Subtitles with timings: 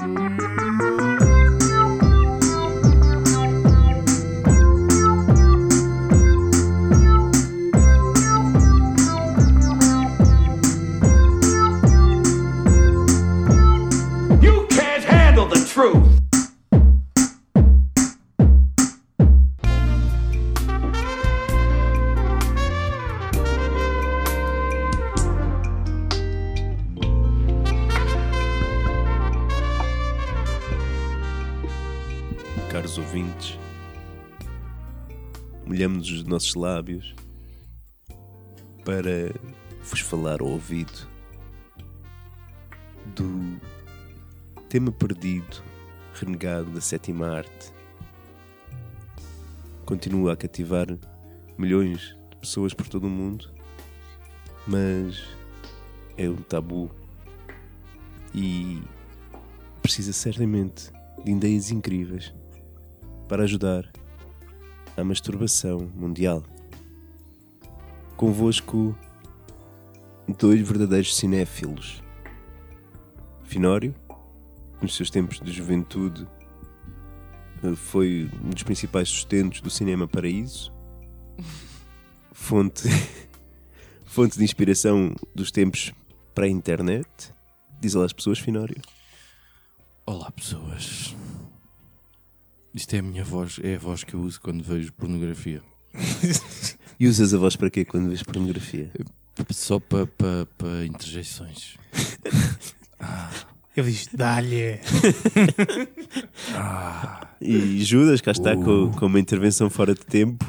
[0.00, 0.49] Mm-hmm.
[36.40, 37.14] Molhamos os nossos lábios
[38.84, 39.32] para
[39.82, 41.06] vos falar ao ouvido
[43.14, 43.60] do
[44.68, 45.62] tema perdido,
[46.14, 47.72] renegado da sétima arte.
[49.84, 50.86] Continua a cativar
[51.58, 53.52] milhões de pessoas por todo o mundo,
[54.66, 55.22] mas
[56.16, 56.90] é um tabu
[58.34, 58.82] e
[59.82, 60.90] precisa certamente
[61.24, 62.32] de ideias incríveis
[63.28, 63.90] para ajudar
[65.00, 66.44] à masturbação mundial.
[68.16, 68.96] Convosco,
[70.38, 72.02] dois verdadeiros cinéfilos.
[73.44, 73.94] Finório,
[74.80, 76.26] nos seus tempos de juventude,
[77.62, 80.72] eh, foi um dos principais sustentos do cinema paraíso,
[82.32, 82.88] fonte,
[84.04, 85.92] fonte de inspiração dos tempos
[86.34, 87.08] para a internet.
[87.80, 88.80] Diz lá às pessoas, Finório.
[90.06, 91.14] Olá pessoas.
[92.74, 95.62] Isto é a minha voz, é a voz que eu uso quando vejo pornografia.
[97.00, 98.90] E usas a voz para quê quando vês pornografia?
[99.48, 101.78] Só para pa, pa interjeições.
[103.74, 104.78] Ele diz: dá-lhe.
[107.40, 110.44] E Judas, cá está com, com uma intervenção fora de tempo.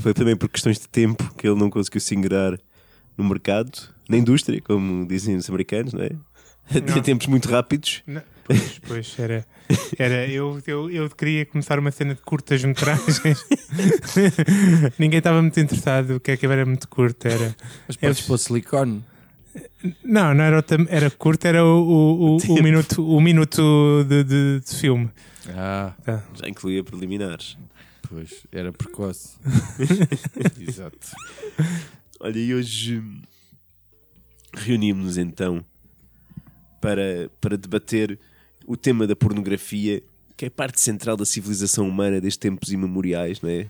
[0.00, 2.56] Foi também por questões de tempo que ele não conseguiu se ingrar
[3.16, 6.10] no mercado, na indústria, como dizem os americanos, não é?
[6.70, 7.02] Tinha Não.
[7.02, 8.02] tempos muito rápidos.
[8.06, 9.46] Não, Pois, pois era.
[9.98, 13.20] era eu, eu, eu queria começar uma cena de curtas metragens.
[14.98, 16.16] Ninguém estava muito interessado.
[16.16, 17.26] O que é que era muito curto?
[17.28, 17.54] Era.
[17.86, 19.04] Mas podes Eu- pôr silicone.
[20.04, 24.22] Não, não era, o era curto, era o, o, o, o minuto, o minuto de,
[24.24, 25.10] de, de filme.
[25.50, 26.22] Ah, Tá.
[26.34, 27.56] Já incluía preliminares.
[28.08, 29.36] pois, era precoce.
[30.60, 30.98] Exato.
[32.20, 33.20] Olha, e hoje hum,
[34.54, 35.64] reunimos-nos então
[36.80, 38.18] para, para debater
[38.66, 40.02] o tema da pornografia,
[40.36, 43.66] que é parte central da civilização humana desde tempos imemoriais, não é?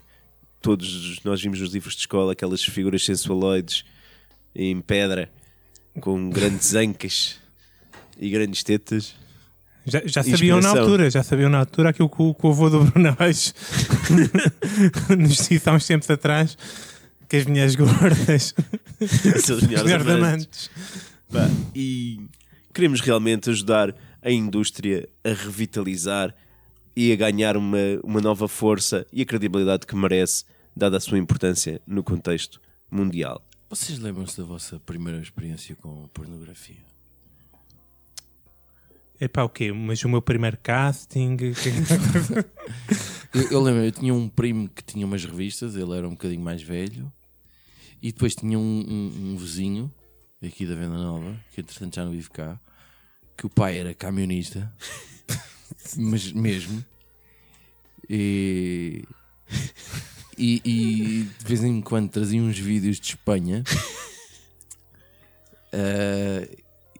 [0.60, 3.84] Todos nós vimos nos livros de escola aquelas figuras sensualoides
[4.54, 5.30] em pedra
[6.00, 7.36] com grandes ancas
[8.18, 9.14] e grandes tetas.
[9.86, 12.68] Já, já sabiam na altura, já sabiam na altura aquilo que o, que o avô
[12.68, 13.54] do Bruno Aleixo
[15.16, 16.58] nos disse há uns tempos atrás
[17.28, 18.54] que as mulheres gordas,
[19.00, 20.10] Aqueles as melhores amantes.
[20.10, 20.70] amantes.
[21.30, 22.20] Pá, e
[22.78, 26.32] queremos realmente ajudar a indústria a revitalizar
[26.94, 30.44] e a ganhar uma, uma nova força e a credibilidade que merece,
[30.76, 33.42] dada a sua importância no contexto mundial.
[33.68, 36.76] Vocês lembram-se da vossa primeira experiência com pornografia?
[39.20, 39.72] Epá, o quê?
[39.72, 41.36] Mas o meu primeiro casting.
[43.34, 46.42] Eu, eu lembro, eu tinha um primo que tinha umas revistas, ele era um bocadinho
[46.42, 47.12] mais velho,
[48.00, 49.92] e depois tinha um, um- um vizinho
[50.40, 52.60] aqui da Venda Nova, que entretanto já não vive cá,
[53.38, 54.70] que o pai era camionista,
[55.96, 56.84] mas mesmo,
[58.10, 59.04] e,
[60.36, 63.62] e, e de vez em quando trazia uns vídeos de Espanha.
[65.72, 66.48] ah,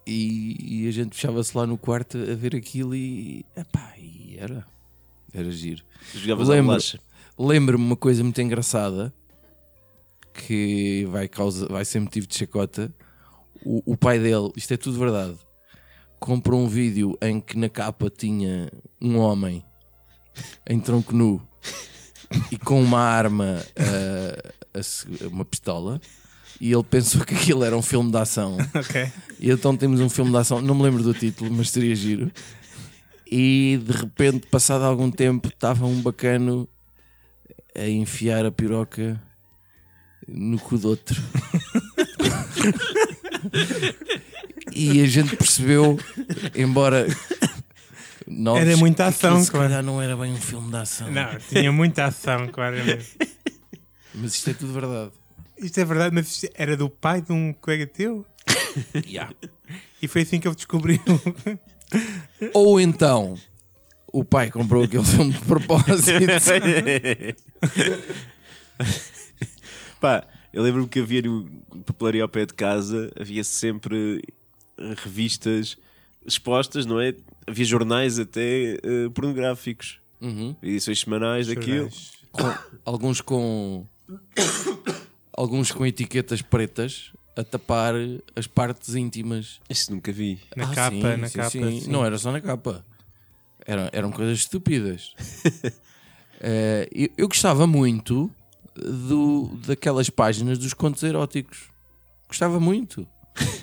[0.07, 4.65] e, e a gente fechava-se lá no quarto a ver aquilo e, epá, e era,
[5.35, 5.83] era giro.
[6.15, 6.69] Jogavas a Lembro.
[6.69, 7.01] bolacha.
[7.37, 9.13] Lembro-me uma coisa muito engraçada
[10.33, 12.95] que vai, causa, vai ser motivo de chacota.
[13.63, 15.37] O, o pai dele, isto é tudo verdade,
[16.19, 18.71] comprou um vídeo em que na capa tinha
[19.01, 19.63] um homem
[20.69, 21.41] em tronco nu
[22.53, 23.63] e com uma arma,
[24.83, 26.01] se- uma pistola,
[26.61, 28.57] e ele pensou que aquilo era um filme de ação.
[28.75, 29.11] ok.
[29.41, 32.31] E então temos um filme de ação, não me lembro do título, mas seria giro.
[33.31, 36.69] E de repente, passado algum tempo, estava um bacano
[37.75, 39.21] a enfiar a piroca
[40.27, 41.23] no cu do outro.
[44.73, 45.99] e a gente percebeu,
[46.55, 47.07] embora.
[48.27, 49.69] nós, Era muita aquilo ação, se claro.
[49.69, 51.11] calhar não era bem um filme de ação.
[51.11, 53.17] Não, tinha muita ação, claramente.
[54.15, 55.13] Mas isto é tudo verdade.
[55.59, 58.25] Isto é verdade, mas isto era do pai de um colega teu?
[59.07, 59.35] Yeah.
[60.01, 61.01] E foi assim que ele descobriu.
[62.55, 63.37] Ou então
[64.13, 65.97] o pai comprou aquele filme de propósito.
[70.01, 71.51] Pá, eu lembro-me que havia no
[71.85, 74.23] papelaria ao pé de casa, havia sempre
[75.03, 75.77] revistas
[76.27, 77.15] expostas, não é?
[77.47, 80.55] Havia jornais até eh, pornográficos, Uhum.
[80.63, 81.89] edições semanais daquilo.
[82.33, 82.55] Com-
[82.85, 83.87] alguns com
[85.33, 87.95] alguns com etiquetas pretas a tapar
[88.35, 89.61] as partes íntimas.
[89.71, 90.41] Isso nunca vi.
[90.57, 91.51] Na Ah, capa, sim, na sim, capa.
[91.51, 91.81] sim.
[91.83, 91.91] sim.
[91.91, 92.85] Não era só na capa.
[93.67, 95.15] Eram, eram coisas estúpidas.
[96.41, 98.31] Eh, eu, eu gostava muito
[98.77, 101.65] do, daquelas páginas dos contos eróticos.
[102.29, 103.05] Gostava muito.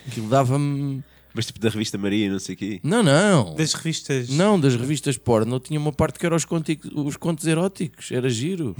[0.07, 1.03] Aquilo dava-me.
[1.33, 2.79] Mas tipo da revista Maria, não sei o quê.
[2.81, 3.55] Não, não.
[3.55, 4.29] Das revistas.
[4.29, 8.29] Não, das revistas porno tinha uma parte que era os, conti- os contos eróticos, era
[8.29, 8.75] giro.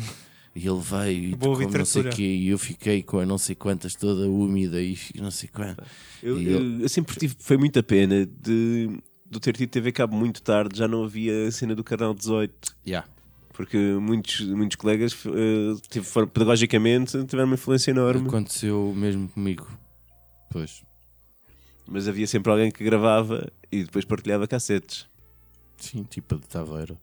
[0.56, 3.38] E ele veio e Boa tocou não sei quê, e eu fiquei com a não
[3.38, 5.84] sei quantas toda úmida e não sei quanto.
[6.24, 8.90] Eu, eu- eu sempre tive, foi muita pena de,
[9.30, 12.74] de ter tido TV Cabo muito tarde, já não havia a cena do canal 18.
[12.88, 13.06] Yeah.
[13.52, 18.26] Porque muitos, muitos colegas, eh, tive- foram- pedagogicamente, tiveram uma influência enorme.
[18.30, 19.68] Aconteceu mesmo comigo.
[20.56, 20.84] Pois.
[21.86, 25.06] Mas havia sempre alguém que gravava e depois partilhava cassetes.
[25.78, 26.96] Sim, tipo a de Taveira.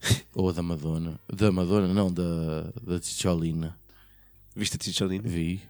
[0.34, 1.20] Ou a da Madonna.
[1.30, 3.78] Da Madonna, não, da, da Ticholina.
[4.56, 5.28] Viste a Ticholina?
[5.28, 5.60] Vi.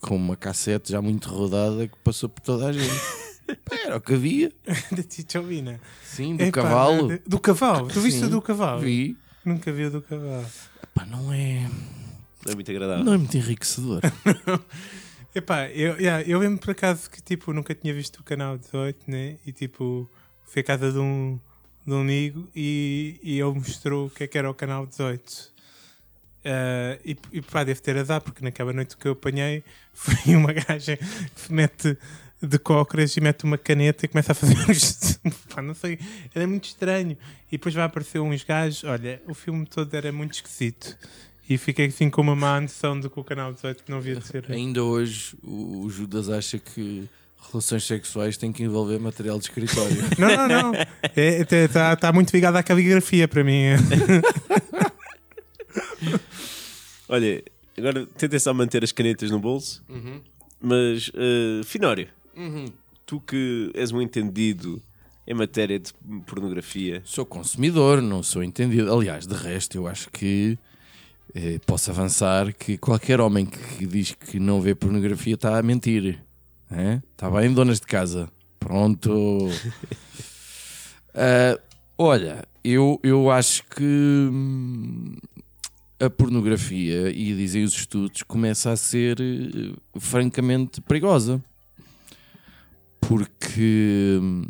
[0.00, 2.94] Com uma cassete já muito rodada que passou por toda a gente.
[3.64, 4.52] Pá, Era o que havia.
[4.96, 5.80] da Ticholina.
[6.04, 7.08] Sim, do Epá, cavalo.
[7.08, 7.88] de- Do cavalo.
[7.88, 8.80] Tu viste Sim, o do cavalo?
[8.80, 9.16] Vi.
[9.44, 10.46] Nunca vi o do cavalo.
[10.94, 11.68] Pá, não é.
[12.46, 13.04] Não é muito agradável.
[13.04, 14.00] Não é muito enriquecedor.
[15.34, 19.10] Epá, eu, yeah, eu lembro por acaso que tipo, nunca tinha visto o canal 18,
[19.10, 19.36] né?
[19.44, 20.08] E tipo,
[20.44, 21.40] fui à casa de um,
[21.84, 25.52] de um amigo e, e ele mostrou o que é que era o canal 18.
[26.44, 30.36] Ah, e, e pá, deve ter a dar, porque naquela noite que eu apanhei foi
[30.36, 31.96] uma gaja que mete
[32.42, 35.18] de cócoras e mete uma caneta e começa a fazer uns.
[35.48, 35.98] pá, não sei,
[36.34, 37.16] era muito estranho.
[37.48, 38.84] E depois vai aparecer uns gajos.
[38.84, 40.96] Olha, o filme todo era muito esquisito.
[41.48, 44.26] E fiquei assim com uma má noção de que o canal 18 não havia de
[44.26, 44.44] ser.
[44.50, 47.08] Ainda hoje o Judas acha que
[47.50, 49.96] relações sexuais têm que envolver material de escritório.
[50.18, 50.72] Não, não, não.
[51.14, 53.64] Está tá muito ligado à caligrafia para mim.
[57.08, 57.44] Olha,
[57.76, 59.84] agora tentem só manter as canetas no bolso.
[60.60, 62.08] Mas, eh, Finório,
[63.04, 64.82] tu que és um entendido
[65.26, 65.92] em matéria de
[66.26, 68.92] pornografia, sou consumidor, não sou entendido.
[68.92, 70.58] Aliás, de resto, eu acho que
[71.34, 76.20] eh, posso avançar que qualquer homem que diz que não vê pornografia está a mentir.
[77.12, 78.28] Está bem, donas de casa?
[78.58, 79.48] Pronto.
[81.14, 81.58] Ah,
[81.96, 85.16] olha, eu, eu acho que hum,
[86.00, 91.42] a pornografia, e dizem os estudos, começa a ser eh, francamente perigosa.
[93.00, 94.44] Porque hum,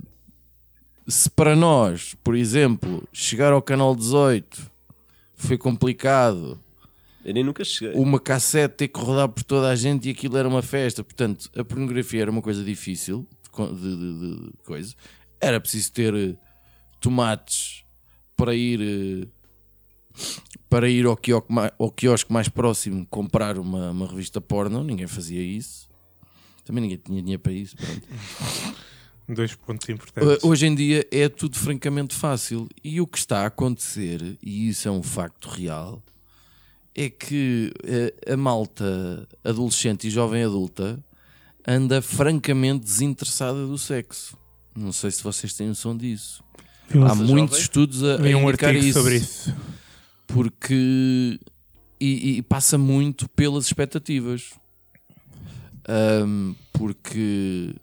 [1.06, 4.73] se para nós, por exemplo, chegar ao canal 18
[5.36, 6.58] foi complicado,
[7.24, 7.94] eu nem nunca cheguei.
[8.00, 11.50] uma cassete ter que rodar por toda a gente e aquilo era uma festa, portanto,
[11.56, 13.26] a pornografia era uma coisa difícil
[13.56, 14.94] de, de- de- coisa.
[15.40, 16.34] Era preciso ter eh,
[17.00, 17.84] tomates
[18.36, 19.28] para ir eh,
[20.68, 25.06] para ir ao quiosque, mais, ao quiosque mais próximo comprar uma, uma revista porno, ninguém
[25.06, 25.88] fazia isso.
[26.64, 27.76] Também ninguém tinha dinheiro para isso.
[27.76, 28.02] pronto.
[29.28, 30.44] Dois pontos importantes.
[30.44, 34.86] Hoje em dia é tudo francamente fácil e o que está a acontecer, e isso
[34.86, 36.02] é um facto real,
[36.94, 41.02] é que uh, a malta adolescente e jovem adulta
[41.66, 44.36] anda francamente desinteressada do sexo.
[44.76, 46.44] Não sei se vocês têm noção disso.
[46.90, 47.62] Há muitos jovem?
[47.62, 49.54] estudos a, a um indicar artigo isso, sobre isso.
[50.26, 51.40] porque
[51.98, 54.52] e, e passa muito pelas expectativas.
[55.86, 57.74] Ahm, porque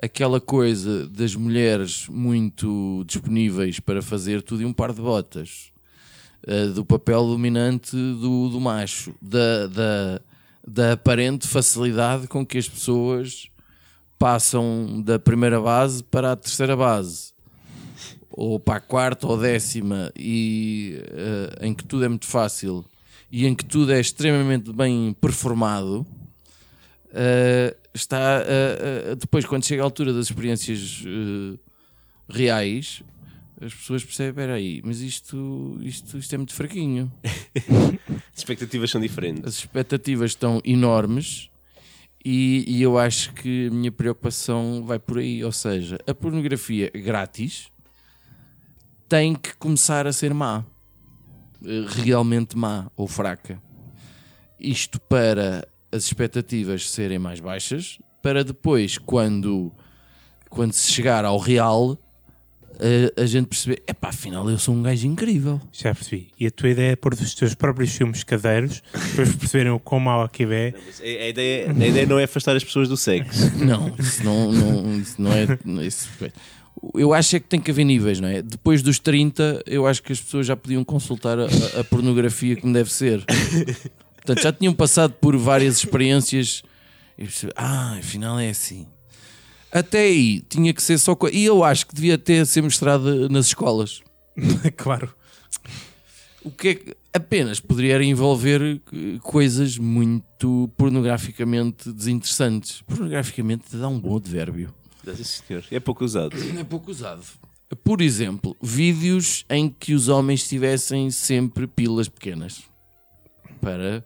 [0.00, 5.72] aquela coisa das mulheres muito disponíveis para fazer tudo em um par de botas,
[6.46, 10.20] ah, do papel dominante do, do macho, da, da,
[10.66, 13.48] da aparente facilidade com que as pessoas
[14.18, 17.32] passam da primeira base para a terceira base
[18.30, 22.84] ou para a quarta ou décima e eh, em que tudo é muito fácil
[23.30, 26.06] e em que tudo é extremamente bem performado
[27.12, 31.58] eh, está eh, eh, depois quando chega a altura das experiências eh,
[32.28, 33.02] reais
[33.60, 37.10] as pessoas percebem, espera aí, mas isto, isto, isto é muito fraquinho
[38.32, 39.44] As expectativas são diferentes.
[39.44, 41.50] as expectativas estão enormes
[42.24, 45.42] e, e eu acho que a minha preocupação vai por aí.
[45.44, 47.70] Ou seja, a pornografia grátis
[49.08, 50.64] tem que começar a ser má,
[51.88, 53.62] realmente má ou fraca.
[54.60, 59.72] Isto para as expectativas serem mais baixas, para depois, quando,
[60.50, 61.98] quando se chegar ao real,
[62.80, 65.60] eh, a gente perceber: epá, afinal eu sou um gajo incrível.
[65.72, 66.28] Já percebi.
[66.38, 68.82] E a tua ideia é pôr os teus próprios filmes caseiros
[69.14, 70.74] para eles perceberem o quão mau aquilo é.
[71.00, 73.48] A, a ideia, a ideia não é afastar as pessoas do sexo.
[73.58, 75.46] Não, isso não, não, isso não é.
[75.84, 76.08] Isso,
[76.94, 78.40] Eu acho é que tem que haver níveis, não é?
[78.40, 81.46] Depois dos 30, eu acho que as pessoas já podiam consultar a,
[81.80, 83.24] a pornografia como deve ser.
[84.28, 86.62] Portanto, já tinham passado por várias experiências
[87.16, 88.86] e perceber, ah, afinal é assim.
[89.72, 91.14] Até aí tinha que ser só.
[91.14, 94.02] co- E eu acho que devia ter ser mostrada nas escolas.
[94.76, 95.14] claro.
[96.44, 98.60] O que é que apenas poderia envolver
[98.92, 102.82] eh, coisas muito pornograficamente desinteressantes.
[102.82, 104.74] Pornograficamente dá um bom advérbio.
[105.70, 106.36] É pouco usado.
[106.58, 107.22] É pouco usado.
[107.82, 112.62] Por exemplo, vídeos em que os homens tivessem sempre pilas pequenas.
[113.60, 114.04] Para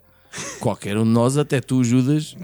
[0.60, 2.36] qualquer um de nós, até tu, Judas,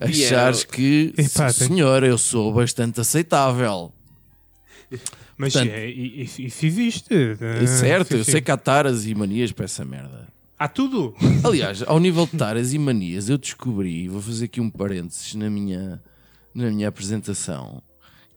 [0.00, 3.92] achares que, Epá, "Sim, tem- senhor, eu sou bastante aceitável.
[5.36, 7.14] Mas Portanto- é, isso existe.
[7.40, 10.28] É certo, Ah, eu sei que há taras e manias para essa merda.
[10.58, 11.14] Há tudo.
[11.42, 15.48] Aliás, ao nível de taras e manias, eu descobri, vou fazer aqui um parênteses na
[15.48, 16.02] minha,
[16.54, 17.82] na minha apresentação,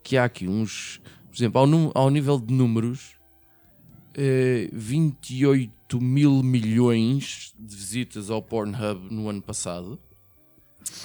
[0.02, 3.16] que há aqui uns, por exemplo, ao, ao nível de números,
[4.16, 10.00] eh, 28 mil milhões de visitas ao Pornhub no ano passado.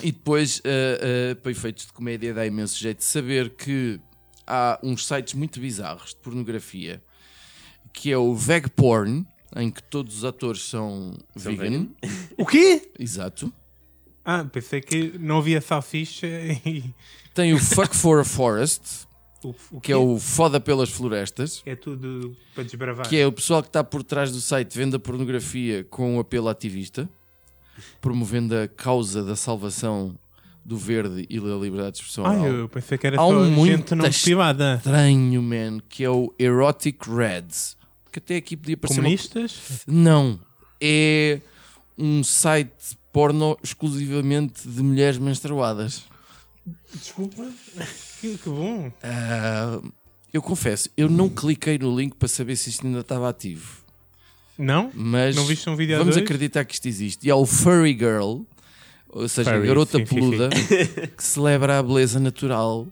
[0.02, 4.00] E depois, eh, eh, para efeitos de comédia, dá imenso jeito de saber que
[4.46, 7.02] há uns sites muito bizarros de pornografia,
[7.92, 11.88] que é o Veg Porn, em que todos os atores são, vegan.
[12.36, 12.90] O quê?
[12.98, 13.52] Exato.
[14.24, 16.94] Ah, pensei que não havia salsicha e.
[17.34, 19.07] Tem o Fuck for a Forest,
[19.44, 23.08] O, o que é o foda pelas florestas, É tudo para desbravar.
[23.08, 26.18] que é o pessoal que está por trás do site vende a pornografia com um
[26.20, 27.08] apelo ativista,
[28.00, 30.18] promovendo a causa da salvação
[30.64, 33.50] do verde e da liberdade de expressão Ah, eu pensei que era Há só um
[33.50, 34.74] muito não depilada.
[34.76, 37.76] Estranho, man, que é o Erotic Reds,
[38.12, 39.82] que até aqui podia parecer uma Comunistas?
[39.86, 40.38] Não.
[40.80, 41.40] É
[41.96, 46.04] um site porno exclusivamente de mulheres menstruadas.
[46.94, 47.48] Desculpa.
[48.20, 48.92] Que, que bom.
[49.02, 49.80] Ah,
[50.32, 53.82] eu confesso, eu não cliquei no link para saber se isto ainda estava ativo.
[54.58, 54.90] Não?
[54.92, 56.24] Mas Não viste um vídeo a vamos dois?
[56.24, 57.26] acreditar que isto existe.
[57.26, 58.40] E há o Furry Girl,
[59.08, 60.50] ou seja, a Furry, garota sim, sim, peluda,
[61.16, 62.88] que celebra a beleza natural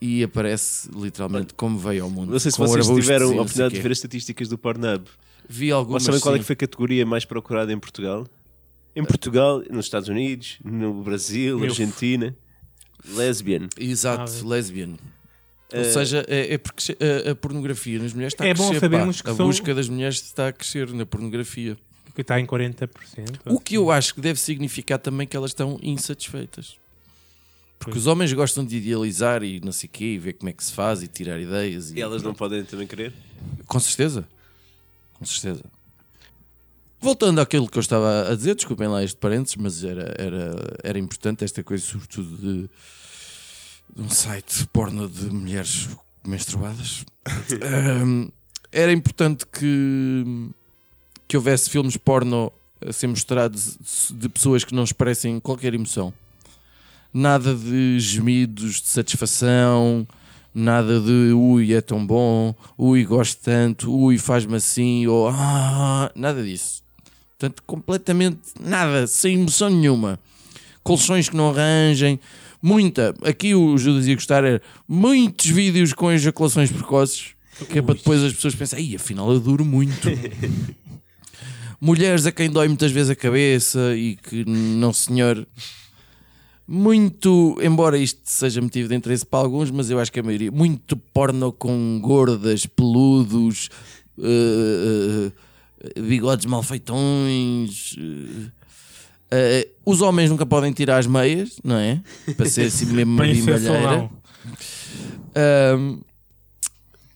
[0.00, 2.32] e aparece literalmente como veio ao mundo.
[2.32, 5.04] Não sei se com vocês tiveram a oportunidade de ver as estatísticas do Pornhub.
[5.48, 6.02] Vi algumas.
[6.02, 6.46] Vocês sabem qual é que sim.
[6.48, 8.26] foi a categoria mais procurada em Portugal?
[8.94, 11.70] Em Portugal, nos Estados Unidos, no Brasil, Milf.
[11.70, 12.36] Argentina.
[13.04, 13.68] Lesbian.
[13.78, 14.90] Exato, Ah, lesbian.
[15.74, 18.68] Ou Eh, seja, é, é porque a, a pornografia nas mulheres está É a bom
[18.68, 18.80] crescer.
[18.80, 19.24] sabermos pá.
[19.24, 21.76] que a são- busca das mulheres está a crescer na pornografia.
[22.14, 22.88] Que está em 40%.
[23.46, 26.76] O que eu acho que deve significar também que elas estão insatisfeitas.
[27.78, 30.52] Porque os homens gostam de idealizar e não sei o quê, e ver como é
[30.52, 31.90] que se faz e tirar ideias.
[31.90, 33.12] E, E elas não podem também querer?
[33.66, 34.28] Com certeza.
[35.14, 35.64] Com certeza.
[37.02, 40.98] Voltando àquilo que eu estava a dizer, desculpem lá este parênteses, mas era, era, era
[41.00, 42.70] importante esta coisa, sobretudo de,
[43.96, 45.88] de um site porno de mulheres
[46.24, 47.04] menstruadas.
[47.60, 48.28] Ahm,
[48.70, 50.48] era importante que,
[51.26, 53.76] que houvesse filmes porno a ser mostrados
[54.08, 56.14] de pessoas que não expressem qualquer emoção.
[57.12, 60.06] Nada de gemidos de satisfação,
[60.54, 66.44] nada de ui, é tão bom, ui, gosto tanto, ui, faz-me assim, ou ah, nada
[66.44, 66.81] disso.
[67.42, 70.16] Portanto, completamente nada, sem emoção nenhuma.
[70.84, 72.20] Colchões que não arranjem,
[72.62, 73.12] muita.
[73.24, 77.30] Aqui o Judas ia gostar era muitos vídeos com ejaculações precoces,
[77.68, 80.08] que é para depois as pessoas pensarem, "Ih, afinal eu duro muito.
[81.80, 85.44] Mulheres a quem dói muitas vezes a cabeça e que, não senhor,
[86.64, 90.52] muito, embora isto seja motivo de interesse para alguns, mas eu acho que a maioria,
[90.52, 93.68] muito porno com gordas, peludos,
[94.16, 94.22] eh,
[95.26, 95.32] eh,
[95.98, 97.96] bigodes malfeitões.
[99.30, 102.00] eh, os homens nunca podem tirar as meias, não é?
[102.36, 104.10] Para ser assim mesmo uma bimbalheira.
[105.34, 106.00] Ahm,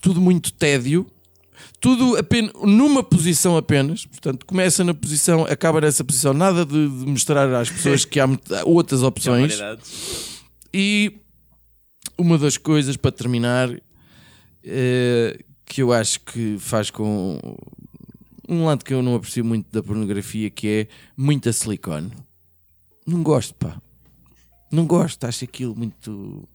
[0.00, 1.06] tudo muito tédio,
[1.80, 4.06] tudo apenas, numa posição apenas.
[4.06, 6.32] Portanto, começa na posição, acaba nessa posição.
[6.32, 8.28] Nada de, de mostrar às pessoas que há
[8.64, 9.58] outras opções.
[10.72, 11.16] E
[12.18, 13.70] uma das coisas para terminar
[14.64, 17.38] eh, que eu acho que faz com
[18.48, 22.12] um lado que eu não aprecio muito da pornografia que é muita silicone.
[23.06, 23.80] Não gosto, pá.
[24.70, 26.48] Não gosto, acho aquilo muito.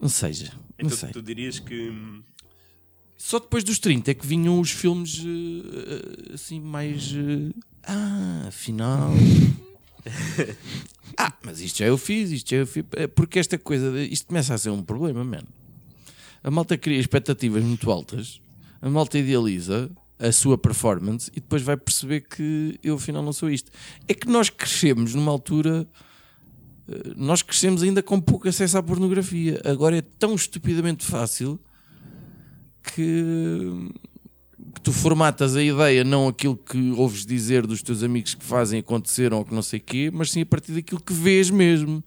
[0.00, 1.10] Não seja, não Então sei.
[1.10, 1.90] tu dirias que.
[1.90, 2.22] hum,
[3.16, 7.12] Só depois dos 30 é que vinham os filmes eh, assim mais.
[7.14, 7.52] eh,
[7.84, 9.12] ah, afinal.
[11.16, 12.84] ah, mas isto já eu fiz, isto já eu fiz.
[12.92, 15.46] É Porque esta coisa, de- isto começa a ser um problema, mano.
[16.42, 18.40] A malta cria expectativas muito altas,
[18.80, 23.50] a malta idealiza a sua performance e depois vai perceber que eu afinal não sou
[23.50, 23.70] isto.
[24.08, 25.86] É que nós crescemos numa altura
[26.88, 29.60] eh, nós crescemos ainda com pouco acesso à pornografia.
[29.64, 31.60] Agora é tão estupidamente fácil
[32.82, 33.90] que,
[34.74, 38.80] que tu formatas a ideia, não aquilo que ouves dizer dos teus amigos que fazem,
[38.80, 42.02] aconteceram ou que não sei quê, mas sim a partir daquilo que vês mesmo.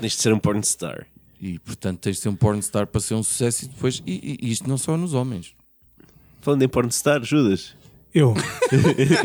[0.00, 1.06] Tens de ser um pornstar.
[1.40, 4.02] E portanto tens de ser um pornstar para ser um sucesso e depois.
[4.06, 5.54] E, e isto não só nos homens.
[6.44, 7.74] Falando em pornstar, Judas,
[8.14, 8.34] Eu,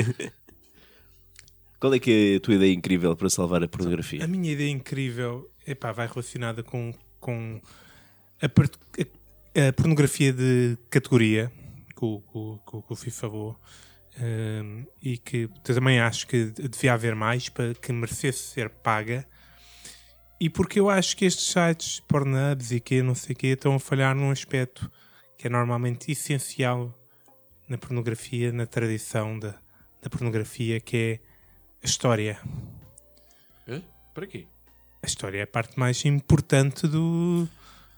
[1.79, 4.23] qual é que é a tua ideia incrível para salvar a pornografia?
[4.23, 7.59] a minha ideia incrível epá, vai relacionada com, com
[8.41, 11.51] a, par- a- a pornografia de categoria
[11.95, 13.59] que o, que o- que FIFA falou.
[14.21, 19.25] Hum, e que também acho que devia haver mais para que merecesse ser paga.
[20.41, 23.75] E porque eu acho que estes sites, Pornhubs e que não sei o que, estão
[23.75, 24.89] a falhar num aspecto
[25.38, 26.93] que é normalmente essencial
[27.69, 29.55] na pornografia, na tradição da,
[30.01, 31.19] da pornografia, que é
[31.83, 32.38] a história.
[34.13, 34.45] Para quê?
[35.01, 37.47] A história é a parte mais importante do,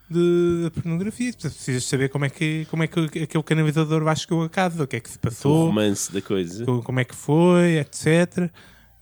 [0.10, 1.34] de- da pornografia.
[1.34, 4.88] Precisas saber como é que, como é que aquele canalizador vai chegou a casa, o
[4.88, 6.64] que é que se O passou, romance da coisa.
[6.66, 8.52] co- como é que foi, etc.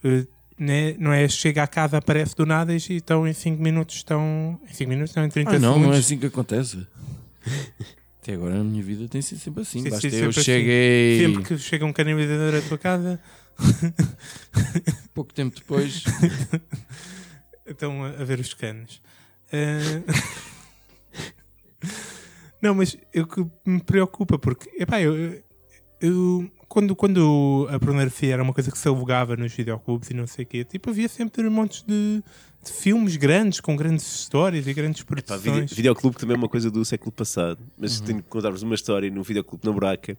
[0.03, 0.25] Eh,
[0.57, 0.95] né?
[0.97, 4.57] Não é chega à casa, aparece do nada e estão em 5 minutos, estão.
[4.69, 5.87] Em 5 minutos, não, em 30 Ah, não, segundos.
[5.87, 6.87] não é assim que acontece.
[8.29, 9.81] Até agora na minha vida tem sido sempre assim.
[9.81, 10.43] Sim, Basta sim, eu sempre assim.
[10.43, 13.19] cheguei Sempre que chega um canalizador à tua casa,
[15.15, 16.03] pouco tempo depois.
[17.65, 19.01] estão a, ver os canos.
[19.51, 20.03] Eh,
[22.61, 25.41] Não, mas o que me preocupa, porque epá, eu,
[25.99, 30.27] eu- quando, quando a pornografia era uma coisa que se alugava nos videoclubes e não
[30.27, 32.21] sei o quê, tipo, havia sempre montes de,
[32.63, 35.41] de filmes grandes, com grandes histórias e grandes produções.
[35.41, 37.59] vide- videoclube também é uma coisa do século passado.
[37.77, 40.17] Mas tenho que contar-vos uma história no videoclube na Buraca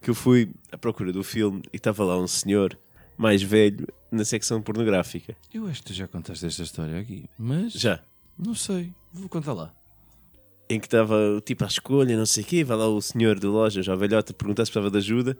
[0.00, 2.78] que eu fui à procura do filme e estava lá um senhor
[3.16, 5.36] mais velho na secção pornográfica.
[5.52, 8.00] Eu acho que tu já contaste esta história aqui, mas Já.
[8.38, 8.92] não sei.
[9.12, 9.74] Vou contar lá.
[10.70, 13.48] Em que estava tipo à escolha, não sei o quê, vai lá o senhor da
[13.48, 15.36] loja, já velhota, perguntar se precisava de ajuda.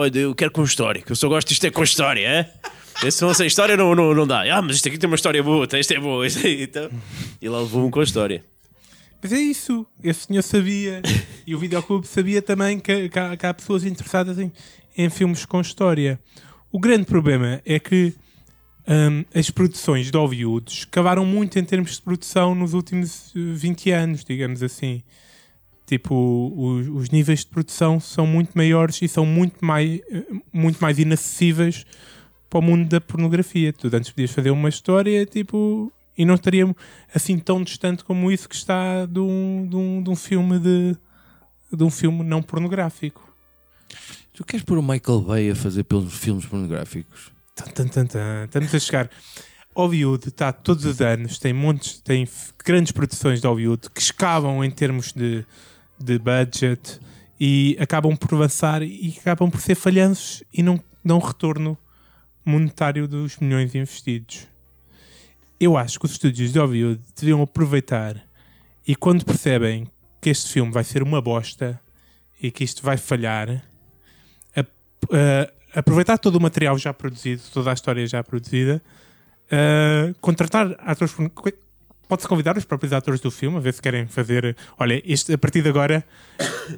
[0.00, 2.52] Olha, eu quero com história, que eu só gosto disto é com história, é?
[3.04, 4.42] Esse não sei história não, não, não dá.
[4.56, 6.50] Ah, mas isto aqui tem uma história boa, isto é boa, isto é...
[6.62, 6.88] Então,
[7.42, 8.44] e lá levou um com a história.
[9.20, 11.02] Mas é isso, esse senhor sabia
[11.44, 14.52] e o videoclube sabia também que, que há, que há pessoas interessadas em,
[14.96, 16.20] em filmes com história.
[16.70, 18.14] O grande problema é que
[18.86, 23.90] hum, as produções de Hollywood escavaram muito em termos de produção nos últimos eh, 20
[23.90, 25.02] anos, digamos assim.
[25.88, 30.02] Tipo, os, os níveis de produção são muito maiores e são muito mais,
[30.52, 31.86] muito mais inacessíveis
[32.50, 33.72] para o mundo da pornografia.
[33.72, 36.76] Tu antes podias fazer uma história, tipo, e não estaria
[37.14, 40.94] assim tão distante como isso que está de um, de um, de um filme de,
[41.72, 43.26] de um filme não pornográfico.
[44.34, 47.32] Tu queres pôr o Michael Bay a fazer pelos filmes pornográficos?
[47.54, 48.44] Tan, tan, tan.
[48.44, 49.10] Estamos a chegar.
[49.74, 52.28] Hollywood está todos os anos, tem montes, tem
[52.62, 55.46] grandes produções de Hollywood que escavam em termos de,
[55.98, 57.00] de budget
[57.40, 61.76] e acabam por avançar e acabam por ser falhanços e não dão retorno
[62.44, 64.46] monetário dos milhões investidos.
[65.60, 68.16] Eu acho que os estúdios de Hollywood deviam aproveitar
[68.86, 69.88] e quando percebem
[70.20, 71.80] que este filme vai ser uma bosta
[72.40, 73.50] e que isto vai falhar,
[74.56, 78.82] a- a- aproveitar todo o material já produzido, toda a história já produzida,
[79.50, 81.14] a contratar atores.
[82.08, 84.56] Pode-se convidar os próprios atores do filme a ver se querem fazer.
[84.78, 86.02] Olha, este, a partir de agora,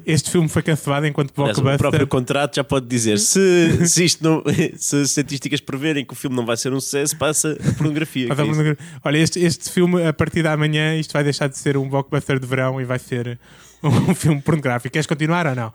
[0.05, 1.77] este filme foi cancelado enquanto Aliás, o blockbuster.
[1.89, 4.43] próprio contrato já pode dizer se, se isto não,
[4.75, 8.27] se as estatísticas preverem que o filme não vai ser um sucesso, passa a pornografia.
[8.27, 8.59] Mas que é isso.
[8.59, 11.87] agora- Olha, este, este filme, a partir da manhã, isto vai deixar de ser um
[11.87, 13.39] blockbuster de verão e vai ser
[13.81, 14.91] um filme pornográfico.
[14.91, 15.71] Queres continuar ou não?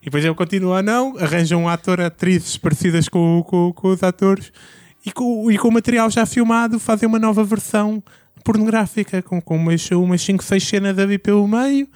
[0.00, 4.02] E depois ele continua ou não, arranjam um ator, atrizes parecidas com, com, com os
[4.04, 4.52] atores
[5.04, 8.00] e com, e com o material já filmado fazem uma nova versão
[8.44, 11.88] pornográfica com, com umas, umas 5, 6 cenas a vir pelo meio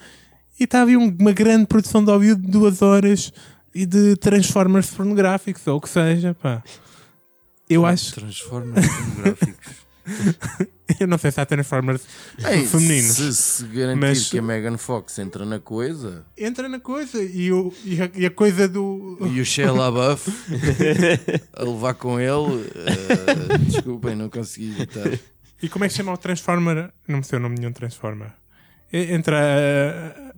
[0.59, 3.33] e está ali um- uma grande produção de Hollywood de duas horas
[3.75, 6.63] e de Transformers pornográficos ou o que seja, pá.
[7.69, 9.85] Eu acho, Transformers pornográficos.
[11.01, 12.03] eu não sei se há Transformers
[12.47, 13.17] Ei, femininos.
[13.17, 17.51] Se, se garantir Mas- que a Megan Fox entra na coisa entra na coisa e,
[17.51, 19.17] o, e, a, e a coisa do.
[19.33, 20.31] e o Shia LaBeouf
[21.57, 25.19] a levar com ele, eh, desculpem, não consegui evitar.
[25.65, 26.91] E como é que se chama o Transformer?
[27.09, 28.33] Não me sei o nome nenhum Transformer.
[28.93, 29.41] Entra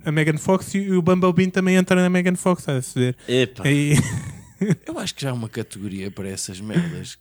[0.04, 3.16] a, a Megan Fox e o Bumblebee também entra na Megan Fox, a ver.
[3.28, 3.94] Epá, E,
[4.86, 7.18] Eu acho que já há uma categoria para essas merdas.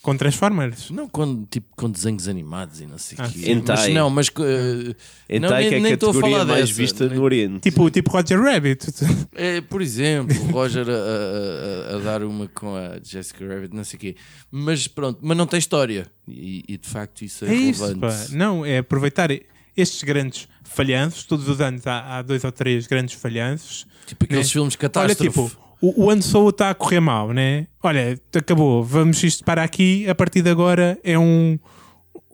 [0.00, 0.90] Com Transformers.
[0.90, 3.38] Não com, tipo, com desenhos animados e não sei o Ah, quê.
[3.40, 3.62] sim.
[3.66, 4.28] Mas não, mas...
[4.28, 4.94] Uh,
[5.40, 6.80] não, nem, que é nem a estou a categoria falar mais dessa.
[6.80, 7.60] vista Nem- no Oriente.
[7.60, 8.86] Tipo, tipo Roger Rabbit.
[9.34, 13.96] É, por exemplo, Roger a, a- a- dar uma com a Jessica Rabbit, não sei
[13.96, 14.16] o quê.
[14.50, 16.06] Mas pronto, mas não tem história.
[16.26, 18.28] E, e, de facto isso é, É isso, relevante.
[18.30, 18.36] pá.
[18.36, 19.30] Não, é aproveitar
[19.76, 21.24] estes grandes falhanços.
[21.24, 23.86] Todos os anos há, há dois ou três grandes falhanços.
[24.06, 24.52] Tipo aqueles Né?
[24.52, 25.28] filmes Olha, catástrofe.
[25.30, 26.10] tipo, o, o
[26.50, 27.66] está a correr mal, né?
[27.82, 28.82] Olha, acabou.
[28.82, 30.08] Vamos isto para aqui.
[30.08, 31.58] A partir de agora é um,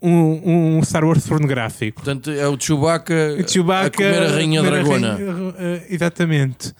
[0.02, 1.96] um, um Star Wars pornográfico.
[2.02, 3.14] Portanto, é o Chewbacca,
[3.48, 5.14] Chewbacca a comer a rainha a dragona.
[5.14, 6.72] rainha- eh, exatamente.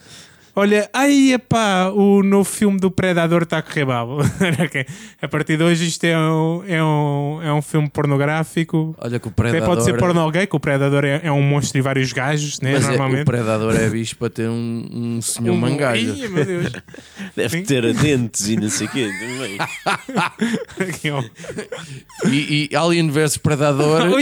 [0.57, 4.19] Olha, aí epá, o novo filme do Predador está a correr mal.
[5.21, 8.95] A partir de hoje isto é um, é um, é um filme pornográfico.
[8.97, 9.67] Olha que o Até Predador...
[9.67, 12.71] pode ser porno gay, que o Predador é, é um monstro e vários gajos, né?
[12.73, 13.23] Mas é, normalmente.
[13.23, 16.15] o Predador é bicho para ter um, um senhor Um- mangalho.
[16.29, 16.71] Meu Deus.
[17.35, 17.63] Deve Sim.
[17.63, 19.09] ter dentes e não sei o quê.
[22.31, 24.03] E, e Alien vs Predador...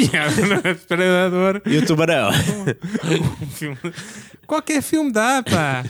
[0.63, 1.61] É, Predador.
[1.65, 2.31] E o tubarão?
[4.47, 5.83] Qualquer filme dá, pá.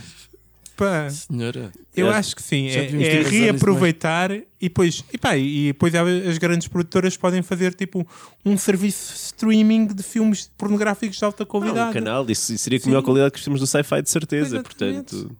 [0.75, 1.09] Pá.
[1.09, 1.71] Senhora.
[1.95, 2.15] Eu É.
[2.15, 7.15] acho que sim, é, é reaproveitar e depois, e, pá, e depois as grandes produtoras
[7.15, 8.07] podem fazer tipo
[8.43, 11.89] um serviço de streaming de filmes pornográficos de alta Ah, qualidade.
[11.91, 12.89] um canal, isso seria com a Sim.
[12.89, 14.55] melhor qualidade que os filmes do sci-fi, de certeza.
[14.57, 15.09] Exatamente.
[15.15, 15.37] Portanto,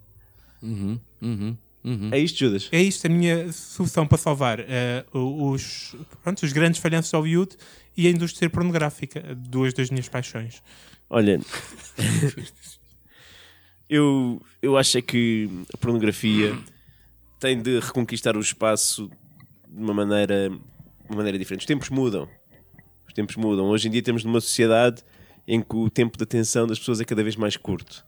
[0.62, 2.10] Uhum, uhum, uhum.
[2.12, 2.70] é isto, Judas.
[2.72, 7.58] É isto a minha solução para salvar eh, os, pronto, os grandes falhanços de Hollywood
[7.98, 10.62] e a indústria pornográfica, duas das minhas paixões.
[11.10, 11.40] Olha,
[13.90, 16.58] eu, eu acho é que a pornografia
[17.40, 19.10] tem de reconquistar o espaço
[19.68, 20.52] de uma maneira,
[21.10, 21.62] uma maneira diferente.
[21.62, 22.28] Os tempos mudam.
[23.08, 23.66] Os tempos mudam.
[23.66, 25.04] Hoje em dia temos numa sociedade
[25.48, 28.06] em que o tempo de atenção das pessoas é cada vez mais curto.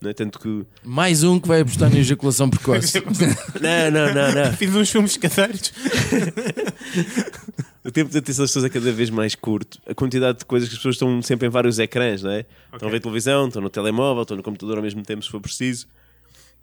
[0.00, 0.14] Não é?
[0.14, 0.64] Tanto que.
[0.84, 3.02] Mais um que vai apostar na ejaculação precoce.
[3.60, 4.52] Não, não, não, não.
[4.52, 5.72] Fiz uns filmes caseiros.
[7.88, 9.80] O tempo de atenção das pessoas é cada vez mais curto.
[9.86, 12.44] A quantidade de coisas que as pessoas estão sempre em vários ecrãs, não é?
[12.70, 15.40] Estão a ver televisão, estão no telemóvel, estão no computador ao mesmo tempo, se for
[15.40, 15.88] preciso.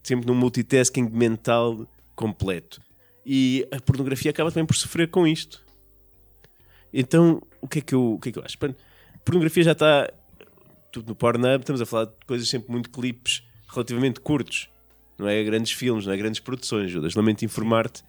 [0.03, 2.79] Sempre num multitasking mental completo.
[3.25, 5.65] E a pornografia acaba também por sofrer com isto.
[6.93, 8.55] Então, o que é que eu, o que é que eu acho?
[8.63, 10.07] A pornografia já está.
[10.91, 14.69] Tudo no Pornhub, estamos a falar de coisas sempre muito clipes relativamente curtos.
[15.17, 17.15] Não é grandes filmes, não é grandes produções, Judas.
[17.15, 18.03] Lamento informar-te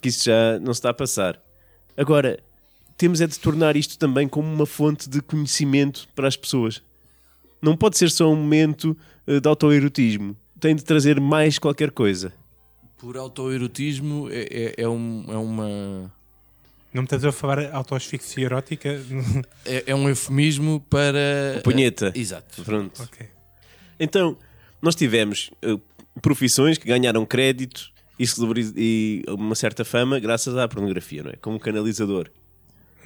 [0.00, 1.42] que isso já não se está a passar.
[1.96, 2.38] Agora,
[3.00, 6.82] temos é de tornar isto também como uma fonte de conhecimento para as pessoas.
[7.62, 8.94] Não pode ser só um momento
[9.26, 10.36] eh, de autoerotismo.
[10.60, 12.30] Tem de trazer mais qualquer coisa.
[12.98, 16.12] Por autoerotismo é, é, é, um- é uma.
[16.92, 19.00] Não me estás a falar autoasfixia erótica?
[19.64, 21.60] É, é um eufemismo para.
[21.64, 22.12] Punheta.
[22.14, 22.62] Exato.
[22.62, 23.02] Pronto.
[23.02, 23.26] ok.
[23.98, 24.36] Então,
[24.82, 25.78] nós tivemos eh,
[26.20, 28.24] profissões que ganharam crédito e,
[28.76, 31.36] e uma certa fama graças à pornografia, não é?
[31.36, 32.28] Como canalizador.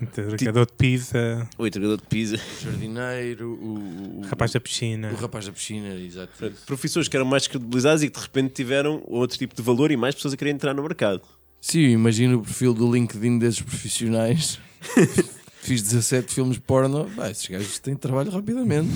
[0.01, 2.35] Entregador de pizza, O entregador de pizza.
[2.35, 5.13] O jardineiro, o, o, rapaz da piscina.
[5.13, 6.33] o rapaz da piscina, exato.
[6.67, 9.97] Profissões que eram mais credibilizadas e que de repente tiveram outro tipo de valor e
[9.97, 11.23] mais pessoas a querer entrar no mercado.
[11.61, 14.59] Sim, imagino o perfil do LinkedIn desses profissionais.
[15.63, 17.11] Fiz 17 filmes porno.
[17.17, 18.91] Bah, esses gajos têm trabalho rapidamente.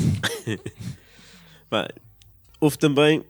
[1.71, 1.89] Pá,
[2.61, 3.25] houve também, uh,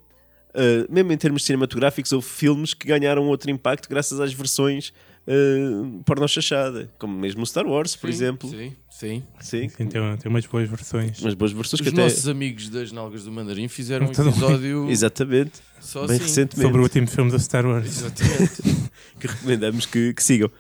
[0.89, 4.93] mesmo em termos cinematográficos, houve filmes que ganharam outro impacto graças às versões
[5.29, 8.49] uh, porno-chachada, como mesmo o Star Wars, por exemplo.
[8.49, 9.23] Sim, sim.
[9.41, 9.69] Sim.
[9.69, 11.21] Sim, tem, tem umas boas versões.
[11.21, 12.03] Umas boas versões Os que até.
[12.03, 14.29] nossos amigos das Nalgas do Mandarim fizeram um bem.
[14.29, 16.25] episódio Exatamente, só bem assim.
[16.25, 17.87] recentemente, Sobre o último filme do Star Wars.
[17.87, 18.63] Exatamente.
[19.21, 20.51] que recomendamos que, que sigam.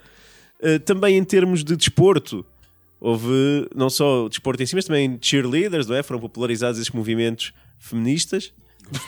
[0.60, 2.44] Uh, também em termos de desporto,
[3.00, 6.02] houve não só o desporto em si, mas também cheerleaders, não é?
[6.02, 8.52] Foram popularizados esses movimentos feministas.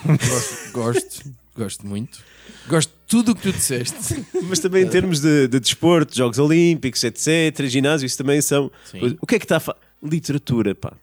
[0.06, 2.22] gosto, gosto, gosto muito.
[2.68, 4.24] Gosto tudo o que tu disseste.
[4.48, 8.70] Mas também em termos de, de desporto, Jogos Olímpicos, etc., ginásio, isso também são.
[8.84, 9.18] Sim.
[9.20, 9.76] O que é que está a fa...
[10.00, 10.92] Literatura, pá.
[10.92, 10.94] Há,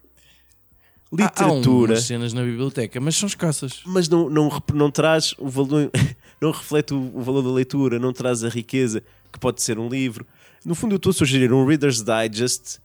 [1.12, 3.82] há Literatura, umas cenas na biblioteca, mas são escassas.
[3.84, 5.90] mas não, não, não traz o valor,
[6.40, 9.88] não reflete o, o valor da leitura, não traz a riqueza que pode ser um
[9.88, 10.26] livro.
[10.64, 12.78] No fundo, eu estou a sugerir um Reader's Digest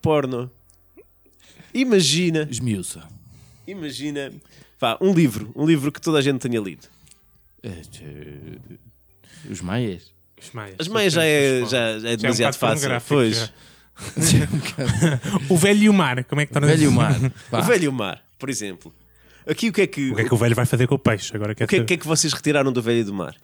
[0.00, 0.50] porno.
[1.72, 3.02] Imagina, Esmiuça.
[3.66, 4.32] imagina,
[4.78, 6.93] pá, um livro, um livro que toda a gente tenha lido.
[7.64, 10.12] É, é, Os maias.
[10.40, 10.76] Os Maias.
[10.78, 12.90] As meias já é, já, é Já é um demasiado fácil.
[13.08, 13.36] Pois.
[13.36, 13.48] já.
[15.48, 17.14] O velho e o mar, como é que está Velho mar.
[17.50, 17.60] Pá.
[17.60, 18.92] O velho mar, por exemplo.
[19.48, 20.98] Aqui o que é que, O que é que o velho vai fazer com o
[20.98, 21.34] peixe?
[21.34, 23.34] Agora o que, é, que é que vocês retiraram do velho do mar?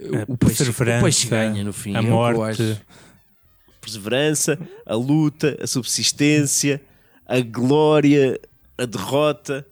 [0.00, 1.94] O, A o peixe, o perseverança, peixe ganha no fim.
[1.94, 2.62] a é o morte.
[2.62, 2.80] acho.
[3.80, 6.80] Perseverança, a luta, a subsistência,
[7.26, 8.40] a glória,
[8.78, 9.66] a derrota.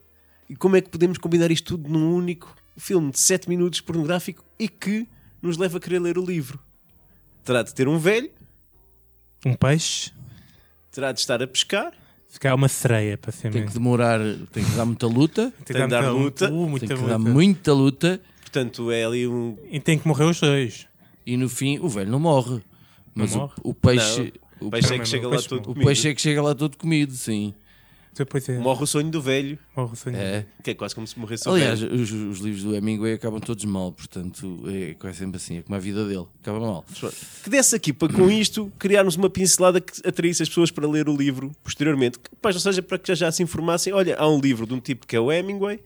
[0.48, 4.44] E como é que podemos combinar isto tudo num único filme de 7 minutos pornográfico
[4.58, 5.06] e que
[5.42, 6.58] nos leva a querer ler o livro?
[7.44, 8.30] terá de ter um velho,
[9.46, 10.12] Um peixe.
[10.90, 11.92] terá de estar a pescar,
[12.26, 14.20] Se calhar uma sereia, para ser Tem que demorar,
[14.52, 16.50] tem que dar muita luta, tem que dar luta.
[16.50, 17.12] Uh, muita tem que luta.
[17.12, 19.56] dar muita luta portanto é ali um.
[19.70, 20.86] E tem que morrer os dois.
[21.26, 22.60] e no fim o velho não morre.
[23.14, 23.52] Mas o- morre?
[23.62, 25.60] O, peixe, o, O peixe é que chega o lá todo morre.
[25.62, 25.86] o comido.
[25.86, 27.54] peixe é que chega lá todo comido, sim.
[28.24, 28.58] Depois é.
[28.58, 30.16] Morre o sonho do velho, Morre o sonho.
[30.16, 30.46] É.
[30.62, 31.94] que é quase como se morresse o Aliás, velho.
[31.94, 35.76] os, os livros do Hemingway acabam todos mal, portanto é quase sempre assim, é como
[35.76, 36.84] a vida dele, acaba mal.
[37.42, 41.08] Que desse aqui para com isto criarmos uma pincelada que atraísse as pessoas para ler
[41.08, 42.18] o livro posteriormente.
[42.18, 44.74] Que, pá, ou seja, para que já, já se informassem: olha, há um livro de
[44.74, 45.80] um tipo que é o Hemingway,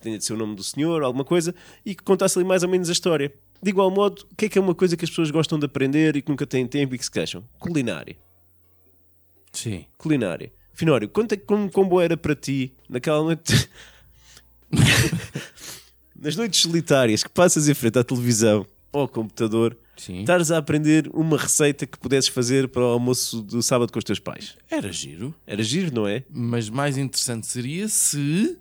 [0.00, 1.54] tenha de ser o nome do senhor, alguma coisa,
[1.84, 3.32] e que contasse ali mais ou menos a história.
[3.62, 5.64] De igual modo, o que é que é uma coisa que as pessoas gostam de
[5.66, 7.42] aprender e que nunca têm tempo e que se queixam?
[7.58, 8.16] Culinária.
[9.52, 9.86] Sim.
[9.96, 10.52] Culinária.
[10.76, 13.68] Finório, é, como, como era para ti naquela noite.
[16.14, 20.20] Nas noites solitárias que passas em frente à televisão ou ao computador, Sim.
[20.20, 24.04] estares a aprender uma receita que pudesses fazer para o almoço do sábado com os
[24.04, 24.56] teus pais.
[24.70, 26.24] Era giro, Era giro, não é?
[26.30, 28.58] mas mais interessante seria se,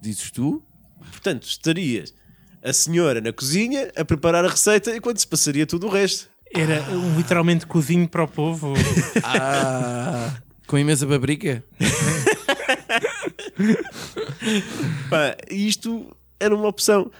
[0.00, 0.62] dizes tu,
[1.10, 2.14] Portanto, estarias
[2.62, 6.28] a senhora na cozinha a preparar a receita enquanto se passaria tudo o resto.
[6.54, 8.74] Era um, literalmente cozinho para o povo.
[9.22, 10.32] ah,
[10.66, 11.64] com imensa paprika.
[15.08, 17.10] Pá, isto era uma opção.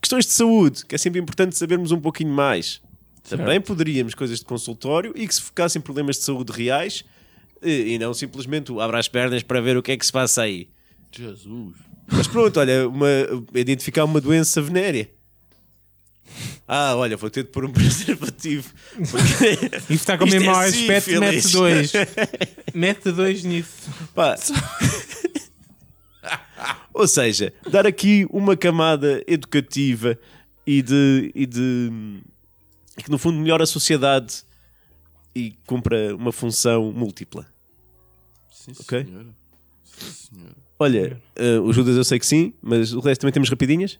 [0.00, 2.80] Questões de saúde, que é sempre importante sabermos um pouquinho mais.
[3.28, 7.04] Também poderíamos coisas de consultório e que se focassem em problemas de saúde reais
[7.60, 10.42] e, e não simplesmente abra as pernas para ver o que é que se passa
[10.42, 10.68] aí.
[11.10, 11.74] Jesus.
[12.06, 13.08] Mas pronto, olha, uma,
[13.54, 15.10] identificar uma doença venérea.
[16.68, 18.72] Ah, olha, vou ter de pôr um preservativo.
[19.10, 19.66] Porque...
[19.88, 21.20] Isso está com o Isto mesmo é aspecto, sífilis.
[21.20, 21.92] mete dois.
[22.74, 23.90] mete dois nisso.
[24.14, 24.36] Pá.
[26.92, 30.18] Ou seja, dar aqui uma camada educativa
[30.66, 31.90] e de, e de
[32.98, 34.42] e que no fundo melhora a sociedade
[35.34, 37.46] e cumpra uma função múltipla.
[38.50, 39.04] Sim, Ok.
[39.04, 39.26] senhora.
[39.84, 40.54] Sim, senhora.
[40.78, 43.98] Olha, eh, o Judas eu sei que sim, mas o resto também temos rapidinhas.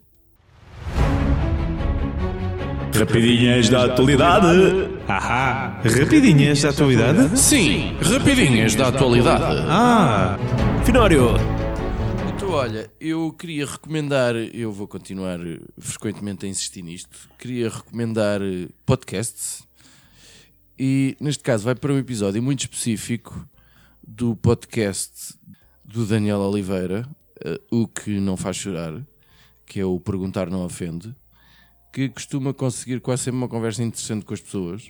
[2.98, 4.48] Rapidinhas da atualidade.
[5.06, 7.38] Ahá, rapidinhas da atualidade?
[7.38, 9.66] Sim, rapidinhas da atualidade.
[9.68, 10.38] Ah,
[10.85, 11.35] Finório!
[12.35, 15.38] Então, olha, eu queria recomendar, eu vou continuar
[15.78, 18.40] frequentemente a insistir nisto, queria recomendar
[18.87, 19.62] podcasts
[20.78, 23.46] e, neste caso, vai para um episódio muito específico
[24.06, 25.35] do podcast
[25.85, 27.06] do Daniel Oliveira,
[27.44, 28.94] eh, O Que Não Faz Chorar,
[29.66, 31.14] que é o Perguntar Não Ofende,
[31.96, 34.88] que costuma conseguir quase sempre uma conversa interessante com as pessoas.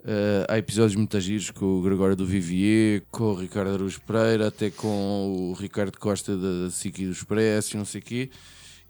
[0.00, 4.46] Uh, há episódios muito giros com o Gregório do Vivier, com o Ricardo Aruz Pereira,
[4.46, 8.30] até com o Ricardo Costa da SIC e do Expresso, não sei o quê.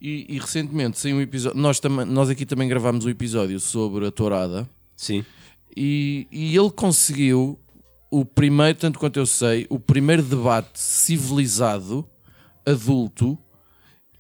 [0.01, 1.59] E, e recentemente saiu um episódio.
[1.61, 5.25] Nós, tam- nós aqui também gravámos um episódio sobre a tourada Sim.
[5.77, 7.59] e, e ele conseguiu
[8.09, 12.09] o primeiro, tanto quanto eu sei, o primeiro debate civilizado,
[12.65, 13.37] adulto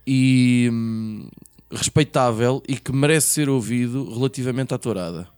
[0.05, 1.29] e hum,
[1.71, 5.29] respeitável e que merece ser ouvido relativamente à tourada.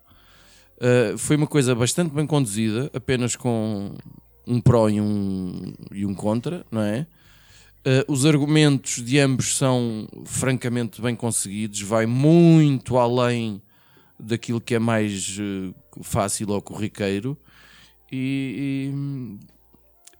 [0.76, 3.94] Uh, foi uma coisa bastante bem conduzida, apenas com
[4.46, 7.06] um pró e um, e um contra, não é?
[7.86, 13.62] Uh, os argumentos de ambos são francamente bem conseguidos, vai muito além
[14.18, 17.36] daquilo que é mais uh, fácil ou corriqueiro
[18.10, 18.90] e,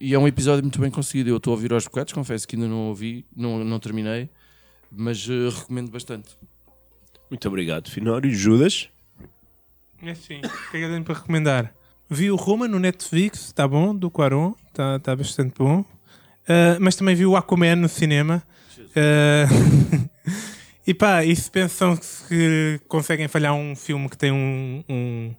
[0.01, 1.31] e, e é um episódio muito bem conseguido.
[1.31, 4.31] Eu estou a ouvir aos bocados, confesso que ainda não ouvi, não, não terminei,
[4.91, 6.37] mas uh, recomendo bastante.
[7.31, 8.31] Muito obrigado, Finório.
[8.31, 8.89] Judas?
[10.03, 10.39] É sim.
[10.39, 11.75] O que é que eu tenho para recomendar?
[12.09, 15.85] Vi o Roma no Netflix, está bom, do Quaron, está tá bastante bom.
[16.49, 18.43] Ah, mas também vi o Aquaman no cinema.
[18.97, 19.47] Ah,
[20.87, 25.35] e pá, e se pensam que conseguem falhar um filme que tem um, um,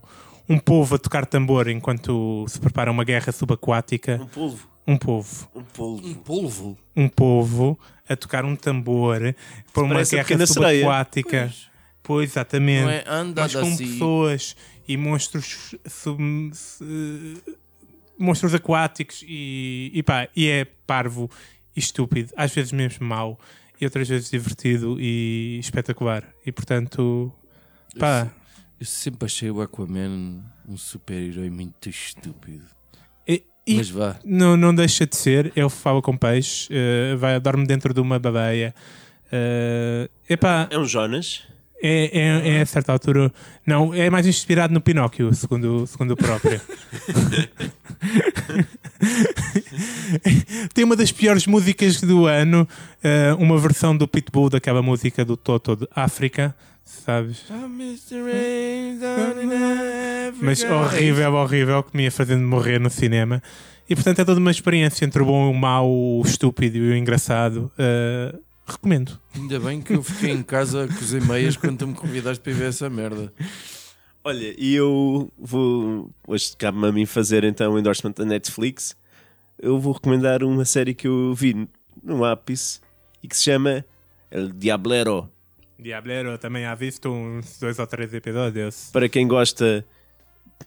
[0.47, 4.68] um povo a tocar tambor enquanto se prepara uma guerra subaquática, polvo.
[4.87, 6.15] Um povo, Um polvo.
[6.23, 6.77] polvo?
[6.95, 9.19] um povo a tocar um tambor
[9.73, 11.53] para uma guerra subaquática.
[12.01, 13.03] Pois, exatamente Não é
[13.35, 13.77] mas com assim.
[13.91, 14.55] pessoas
[14.87, 16.51] e monstros sub-
[18.17, 21.29] monstros aquáticos e, e pá, e é parvo
[21.75, 23.39] e estúpido, às vezes mesmo mau
[23.79, 27.31] e outras vezes divertido e espetacular e portanto
[27.99, 28.27] pá,
[28.79, 32.65] Eu sempre achei o Aquaman um super-herói muito estúpido.
[33.69, 34.15] E, Mas vá.
[34.25, 38.17] não, não deixa de ser, ele fala com peixe, eh, vai, dorme dentro de uma
[38.17, 38.73] baleia.
[39.31, 41.43] Uh, epá, É um Jonas.
[41.79, 43.31] É, é, é a certa altura.
[43.63, 46.59] Não, é mais inspirado no Pinóquio, segundo, segundo o próprio.
[50.73, 52.67] Tem uma das piores músicas do ano,
[53.03, 56.55] eh, uma versão do Pitbull daquela música do Toto de África,
[56.89, 57.45] sabes?
[60.41, 63.41] Mas horrível, horrível, que me ia fazendo morrer no cinema.
[63.89, 66.95] E portanto é toda uma experiência entre o bom, o mau, o estúpido e o
[66.95, 67.71] engraçado.
[67.77, 68.35] Eh,
[68.67, 69.19] recomendo.
[69.35, 72.51] Ainda bem que eu fiquei em casa a cozer meias quando tu me convidaste para
[72.51, 73.33] ir ver essa merda.
[74.23, 76.09] Olha, e eu vou.
[76.27, 78.95] Hoje cabe-me a mim fazer então o endorsement da Netflix.
[79.57, 81.67] Eu vou recomendar uma série que eu vi
[82.03, 82.79] no ápice
[83.23, 83.83] e que se chama
[84.29, 85.29] El Diablero.
[85.79, 88.89] Diablero também há visto uns dois ou três episódios.
[88.91, 89.85] Para quem gosta,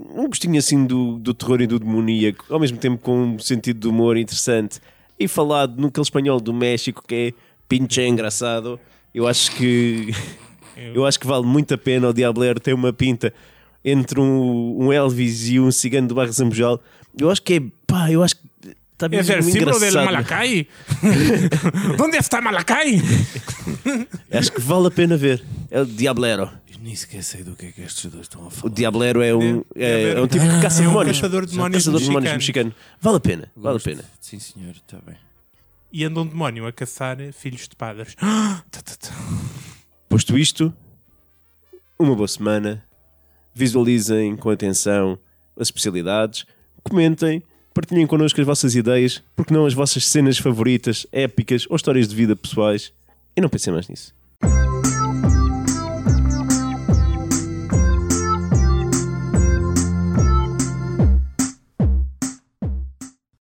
[0.00, 3.78] um gostinho assim do, do terror e do demoníaco, ao mesmo tempo com um sentido
[3.80, 4.80] de humor interessante
[5.18, 7.32] e falado naquele espanhol do México que é
[7.68, 8.80] pinche engraçado.
[9.14, 10.10] Eu acho que.
[10.94, 12.08] Eu acho que vale muito a pena.
[12.08, 13.32] O Diablero tem uma pinta
[13.84, 16.80] entre um, um Elvis e um cigano do bairro Zambujal.
[17.18, 17.60] Eu acho que é.
[17.86, 18.42] Pá, eu acho que.
[19.02, 20.04] Está É mesmo o símbolo del.
[20.04, 20.68] Malacay?
[22.00, 23.00] Onde está Malacay?
[24.30, 25.42] Acho que vale a pena ver.
[25.70, 26.50] É o Diablero.
[26.72, 28.74] Eu nem sequer sei do que é que estes dois estão a O falar.
[28.74, 30.18] Diablero é um, é, Diablero.
[30.18, 32.74] é um tipo de É um caçador de demónios Caçador de demónios mexicano.
[33.00, 34.04] Vale a pena, vale a pena.
[34.20, 35.16] Sim, senhor, está bem.
[35.92, 38.14] E anda um demónio a caçar filhos de padres.
[38.70, 39.08] Tá, tá, tá.
[40.08, 40.72] Posto isto,
[41.98, 42.84] uma boa semana.
[43.54, 45.18] Visualizem com atenção
[45.56, 46.46] as especialidades,
[46.82, 52.08] comentem, partilhem connosco as vossas ideias, porque não as vossas cenas favoritas, épicas ou histórias
[52.08, 52.92] de vida pessoais.
[53.36, 54.14] E não pensem mais nisso.